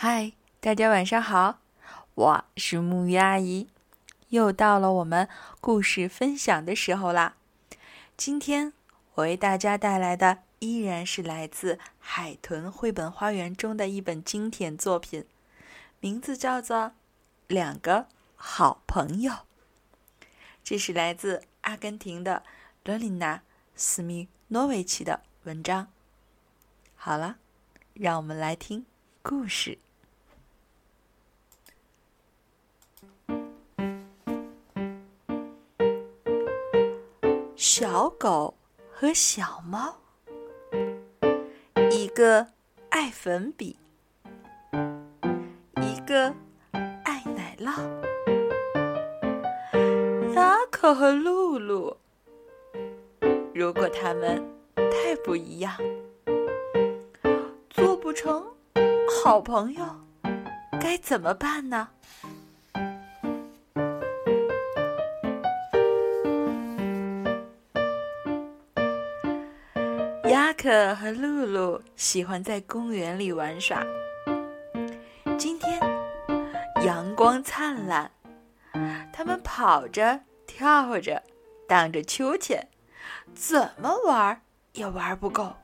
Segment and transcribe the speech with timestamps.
[0.00, 1.58] 嗨，大家晚上好，
[2.14, 3.66] 我是木鱼阿姨，
[4.28, 5.28] 又到了我们
[5.60, 7.34] 故事分享的时候啦。
[8.16, 8.72] 今天
[9.14, 15.24] 我为大家带来的依然是来自海豚绘本花园中的一本经典作品，
[15.98, 16.76] 名字叫做
[17.48, 18.06] 《两个
[18.36, 19.32] 好朋友》。
[20.62, 22.44] 这是来自阿根廷的
[22.84, 23.36] 罗琳娜·
[23.74, 25.88] 斯密诺维奇的文章。
[26.94, 27.38] 好了，
[27.94, 28.86] 让我们来听
[29.22, 29.76] 故事。
[37.80, 38.52] 小狗
[38.90, 39.94] 和小猫，
[41.92, 42.44] 一个
[42.88, 43.78] 爱粉笔，
[45.76, 46.34] 一个
[47.04, 47.70] 爱奶酪。
[50.34, 51.96] 雅可和露露，
[53.54, 55.72] 如果他们太不一样，
[57.70, 58.44] 做不成
[59.22, 59.84] 好朋友，
[60.80, 61.90] 该怎么办呢？
[70.60, 73.80] 可和露露喜欢在公园里玩耍。
[75.38, 75.80] 今天
[76.84, 78.10] 阳光灿烂，
[79.12, 81.22] 他们跑着、跳着，
[81.68, 82.66] 荡着秋千，
[83.36, 84.42] 怎么玩
[84.72, 85.54] 也玩不够。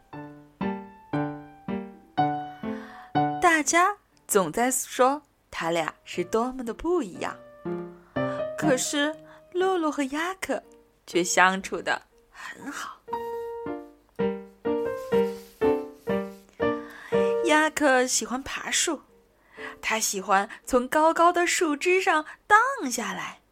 [3.42, 3.96] 大家
[4.28, 5.20] 总在说
[5.50, 7.36] 他俩是多么的不一样，
[8.56, 9.12] 可是
[9.50, 10.62] 露露和雅可
[11.04, 13.00] 却相处的很好。
[17.54, 19.02] 亚克喜欢爬树，
[19.80, 23.42] 他喜欢从高高的树枝上荡下来，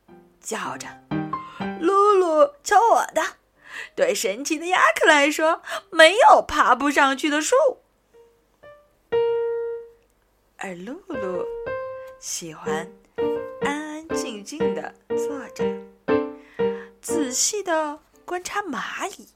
[0.40, 0.88] 叫着
[1.80, 3.22] ：“露露，瞧我的！”
[3.94, 7.54] 对神奇的亚克来说，没有爬不上去的树。
[10.56, 11.46] 而露露
[12.18, 12.90] 喜欢
[13.60, 15.64] 安安静静的坐着，
[17.00, 19.28] 仔细的观察蚂蚁，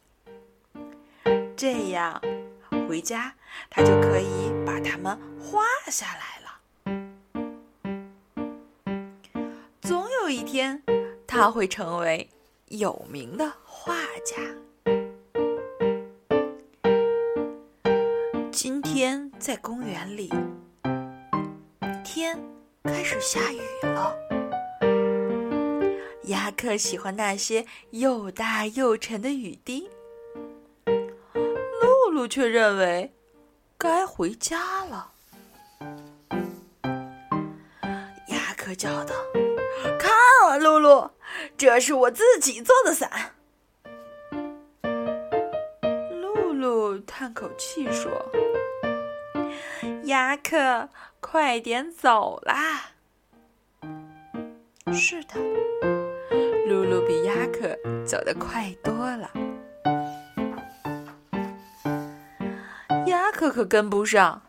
[1.56, 2.20] 这样。
[2.88, 3.34] 回家，
[3.70, 6.60] 他就可以把它们画下来了。
[9.80, 10.82] 总有一天，
[11.26, 12.28] 他会成为
[12.68, 13.94] 有名的画
[14.24, 14.36] 家。
[18.50, 20.32] 今天在公园里，
[22.02, 22.38] 天
[22.82, 24.16] 开始下雨了。
[26.24, 29.88] 雅克喜欢那些又大又沉的雨滴。
[30.86, 33.12] 露露却认为
[33.78, 35.12] 该回家了。
[38.28, 39.14] 雅克叫道
[39.98, 40.10] ：“看
[40.48, 41.10] 啊，露露，
[41.56, 43.34] 这是我自己做的伞。”
[46.20, 48.10] 露露叹口气说
[50.04, 50.88] ：“雅克，
[51.20, 52.92] 快点走啦！”
[54.92, 55.34] 是的，
[56.66, 57.76] 露露比雅克
[58.06, 59.30] 走得快多了。
[63.36, 64.40] 可可跟不上，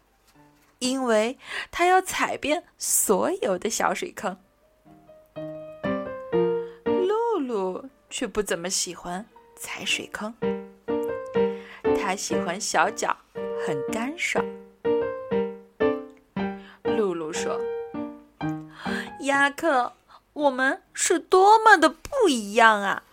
[0.79, 1.37] 因为
[1.69, 4.37] 他要踩遍所有的小水坑。
[6.85, 9.25] 露露却不怎么喜欢
[9.57, 10.33] 踩水坑，
[11.99, 13.17] 他喜欢小脚，
[13.65, 14.43] 很干爽。
[16.83, 17.59] 露露说
[19.27, 19.91] ：“亚克，
[20.31, 23.03] 我们是多么的不一样啊！”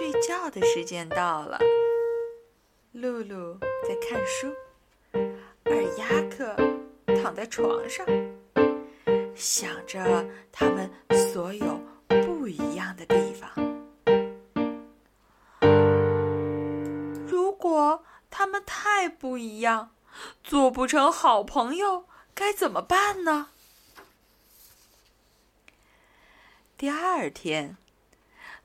[0.00, 1.58] 睡觉的时间到了，
[2.92, 4.50] 露露在看书，
[5.64, 6.56] 而雅克
[7.22, 8.06] 躺在床上，
[9.36, 10.90] 想着他们
[11.30, 11.78] 所有
[12.08, 13.52] 不一样的地方。
[17.28, 19.94] 如果他们太不一样，
[20.42, 23.48] 做不成好朋友，该怎么办呢？
[26.78, 27.76] 第二天。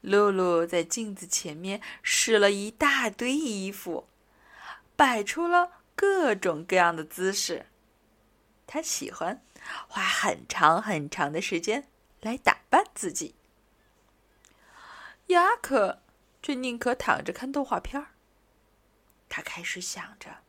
[0.06, 4.08] 露露在镜子前面试了一大堆衣服，
[4.96, 7.66] 摆出了各种各样的姿势。
[8.68, 9.44] 她喜欢
[9.88, 11.90] 花很长很长的时间
[12.22, 13.36] 来打扮自己。
[15.28, 16.04] 雅可
[16.42, 18.10] 却宁可躺着看动画片儿。
[19.28, 20.44] 他开始想着，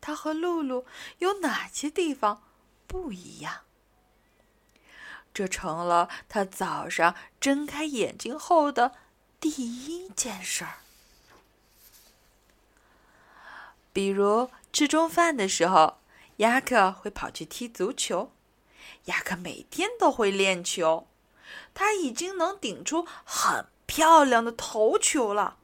[0.00, 0.86] 他和露露
[1.18, 2.44] 有哪些地方
[2.86, 3.65] 不一样。
[5.36, 8.92] 这成了他早上睁开眼睛后的
[9.38, 10.78] 第一件事儿。
[13.92, 15.98] 比如吃中饭的时候，
[16.38, 18.32] 雅克会跑去踢足球。
[19.04, 21.06] 雅克每天都会练球，
[21.74, 25.58] 他已经能顶出很漂亮的头球了。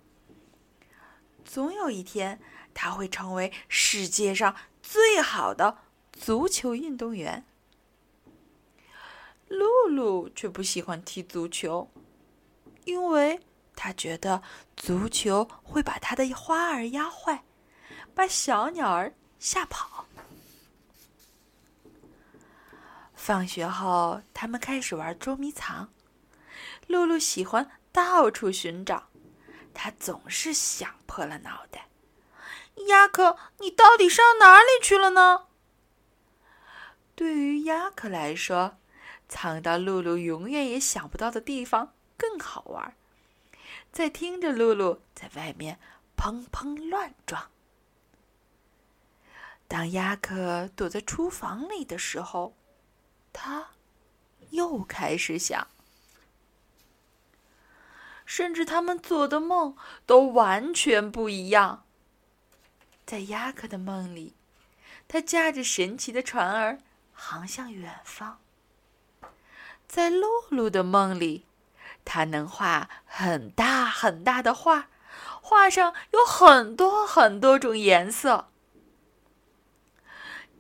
[1.46, 2.38] 总有一天
[2.75, 5.78] 他会成为世界上最好的
[6.12, 7.46] 足球运动员。
[9.52, 11.90] 露露却不喜欢踢足球，
[12.84, 13.38] 因为
[13.76, 14.43] 他觉得
[14.76, 17.44] 足球会把他的花儿压坏，
[18.14, 20.06] 把小鸟儿吓跑。
[23.14, 25.93] 放学后，他们开始玩捉迷藏。
[26.87, 29.10] 露露喜欢到处寻找，
[29.75, 31.88] 她总是想破了脑袋
[32.88, 35.46] ：“亚克，你到底上哪里去了呢？”
[37.14, 38.78] 对于亚克来说，
[39.32, 42.94] 藏到露露永远也想不到的地方更好玩。
[43.90, 45.79] 在听着露露在外面
[46.14, 47.50] 砰砰乱撞。
[49.67, 52.55] 当亚克躲在厨房里的时候，
[53.32, 53.70] 他
[54.50, 55.67] 又开始想。
[58.26, 59.75] 甚至他们做的梦
[60.05, 61.87] 都完全不一样。
[63.06, 64.35] 在亚克的梦里，
[65.08, 66.78] 他驾着神奇的船儿
[67.12, 68.41] 航向远方；
[69.92, 71.44] 在露露的梦里，
[72.02, 74.88] 他能画很大很大的画，
[75.42, 78.48] 画上有很多很多种颜色。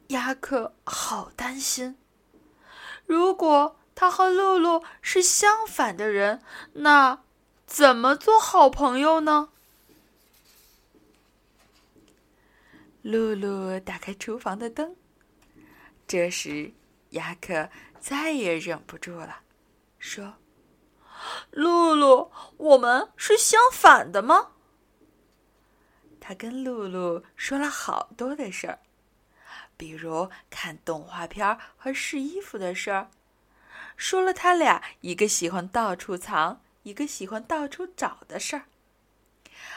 [0.08, 1.96] 亚克好担心，
[3.06, 6.42] 如果他和露露是相反的人，
[6.74, 7.20] 那……
[7.64, 9.48] 怎么做好朋友呢？
[13.00, 14.94] 露露打开厨房的灯，
[16.06, 16.74] 这时
[17.10, 17.70] 亚克
[18.02, 19.42] 再也忍不住了，
[19.96, 20.34] 说
[21.52, 24.48] ：“露露，我们是相反的吗？”
[26.20, 28.80] 他跟露露说了好多的事儿，
[29.76, 33.08] 比如看动画片和试衣服的事儿，
[33.96, 36.60] 说了他俩一个喜欢到处藏。
[36.82, 38.64] 一个喜欢到处找的事儿，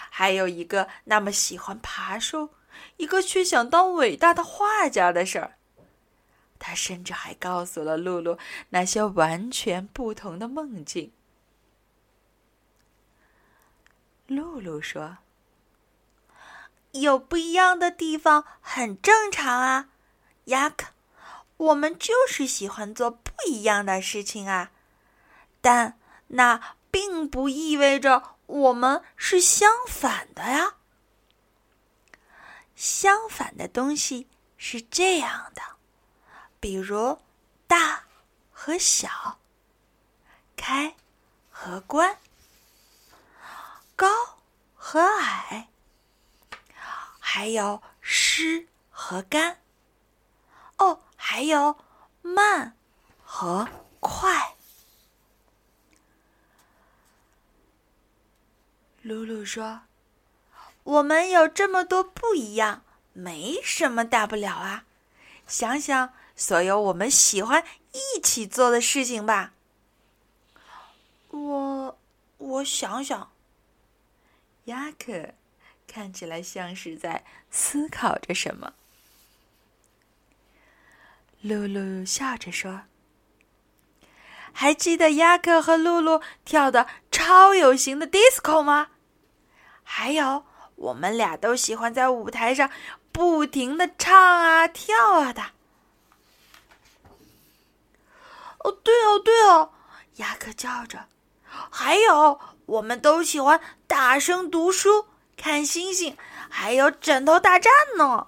[0.10, 2.50] 还有一个那么喜欢爬树，
[2.98, 5.55] 一个却想当伟大的画家的事儿。
[6.76, 8.38] 甚至还告诉了露露
[8.70, 11.12] 那些完全不同的梦境。
[14.28, 15.20] 露露说
[16.92, 19.90] ：“有不一样的地方很正常啊，
[20.46, 20.88] 雅克，
[21.58, 24.72] 我们就是喜欢做不一样的事情啊，
[25.62, 30.76] 但那……”并不意味着我们是相反的呀。
[32.74, 35.75] 相反的东西是这样的，
[36.66, 37.20] 比如
[37.68, 38.06] 大
[38.52, 39.38] 和小，
[40.56, 40.96] 开
[41.52, 42.18] 和关，
[43.96, 44.08] 高
[44.74, 45.70] 和矮，
[47.20, 49.62] 还有湿和干。
[50.78, 51.78] 哦，还有
[52.24, 52.76] 慢
[53.24, 53.68] 和
[54.00, 54.56] 快。
[59.04, 59.82] 露露说
[60.82, 62.82] ：“我们有这么多不一样，
[63.14, 64.86] 没什么大不了啊！
[65.46, 69.54] 想想所有我们喜欢一起做的事情吧。”
[71.32, 71.98] 我，
[72.38, 73.32] 我想想。
[74.66, 75.34] 亚克
[75.86, 78.74] 看起来像是在思考着什么。
[81.42, 82.82] 露露笑着说
[84.52, 88.90] ：“还记得亚克和露露跳的超有型的 disco 吗？”
[89.84, 90.46] 还有，
[90.76, 92.72] 我们俩都喜欢在舞台上
[93.12, 95.52] 不停的唱啊跳啊的。
[98.66, 99.72] 哦，对哦，对哦，
[100.16, 101.08] 雅克叫着。
[101.72, 105.06] 还有，我们都喜欢大声读书、
[105.38, 106.18] 看星星，
[106.50, 108.28] 还有枕头大战呢。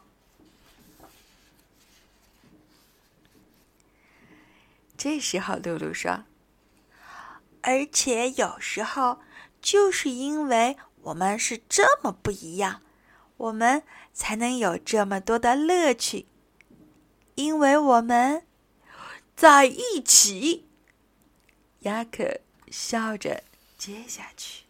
[4.97, 6.23] 这时候，露露说
[7.61, 9.19] ：“而且有时候，
[9.61, 12.81] 就是因为……”我们是这么不一样，
[13.37, 16.27] 我们才能有这么多的乐趣，
[17.35, 18.46] 因为我们
[19.37, 20.65] 在一起。
[21.81, 22.39] 亚克
[22.71, 23.43] 笑着
[23.77, 24.63] 接下去。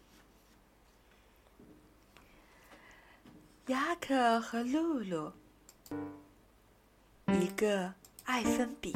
[3.68, 5.32] 亚克和露露，
[7.40, 7.94] 一个
[8.24, 8.94] 爱粉笔，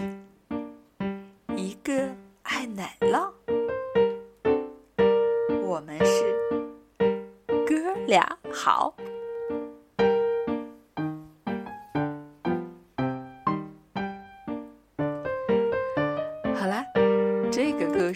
[1.56, 3.32] 一个爱奶酪，
[5.62, 6.38] 我们是
[7.66, 7.92] 哥。
[8.06, 8.94] 俩，好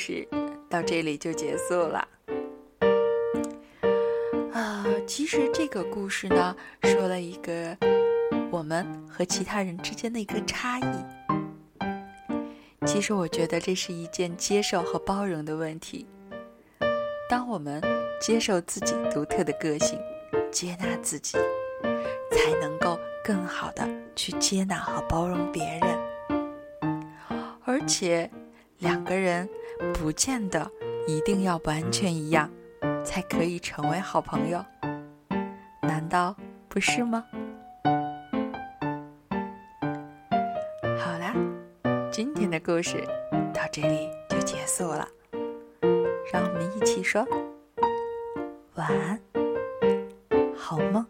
[0.07, 0.29] 事
[0.71, 2.07] 到这里就结束了。
[4.53, 7.77] 啊，其实这个故事呢，说了一个
[8.53, 11.87] 我们和其他人之间的一个差异。
[12.87, 16.07] 其实我觉得这是一件接受和包容的问题。
[17.29, 17.83] 当我们
[18.21, 19.99] 接受自己独特的个性，
[20.53, 21.37] 接纳自己，
[22.31, 25.99] 才能够更好的去接纳和包容别人。
[27.65, 28.31] 而且，
[28.79, 29.49] 两个人
[29.95, 30.71] 不见得
[31.07, 32.51] 一定要完全一样，
[33.05, 34.65] 才可以成为好朋友，
[35.83, 36.35] 难道
[36.69, 37.25] 不是吗？
[40.99, 41.35] 好啦，
[42.11, 43.03] 今天的故事
[43.53, 45.07] 到这里就结束了，
[46.33, 47.27] 让我们一起说
[48.75, 49.21] 晚安。
[50.57, 51.07] 好梦。